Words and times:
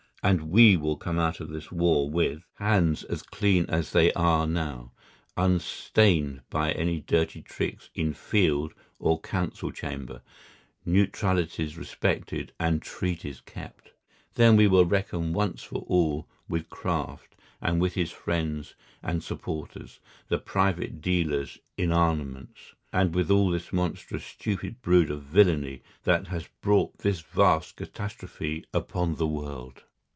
And 0.23 0.51
we 0.51 0.77
will 0.77 0.97
come 0.97 1.17
out 1.17 1.39
of 1.39 1.49
this 1.49 1.71
war 1.71 2.07
with 2.07 2.43
hands 2.59 3.03
as 3.05 3.23
clean 3.23 3.65
as 3.67 3.89
they 3.91 4.13
are 4.13 4.45
now, 4.45 4.91
unstained 5.35 6.41
by 6.51 6.73
any 6.73 6.99
dirty 7.01 7.41
tricks 7.41 7.89
in 7.95 8.13
field 8.13 8.75
or 8.99 9.19
council 9.19 9.71
chamber, 9.71 10.21
neutralities 10.85 11.75
respected 11.75 12.51
and 12.59 12.83
treaties 12.83 13.41
kept. 13.41 13.93
Then 14.35 14.55
we 14.55 14.67
will 14.67 14.85
reckon 14.85 15.33
once 15.33 15.63
for 15.63 15.81
all 15.87 16.27
with 16.47 16.69
Kraft 16.69 17.33
and 17.59 17.81
with 17.81 17.95
his 17.95 18.11
friends 18.11 18.75
and 19.01 19.23
supporters, 19.23 19.99
the 20.27 20.37
private 20.37 21.01
dealers 21.01 21.57
in 21.77 21.91
armaments, 21.91 22.75
and 22.93 23.15
with 23.15 23.31
all 23.31 23.49
this 23.49 23.73
monstrous, 23.73 24.23
stupid 24.23 24.83
brood 24.83 25.09
of 25.09 25.23
villainy 25.23 25.81
that 26.03 26.27
has 26.27 26.47
brought 26.61 26.99
this 26.99 27.21
vast 27.21 27.75
catastrophe 27.77 28.63
upon 28.71 29.15
the 29.15 29.25
world. 29.27 29.81